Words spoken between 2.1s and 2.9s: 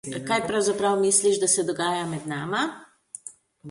med nama?